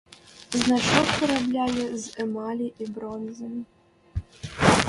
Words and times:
Значок 0.61 1.07
выраблялі 1.19 1.85
з 2.05 2.25
эмалі 2.25 2.67
і 2.85 2.91
бронзы. 2.97 3.51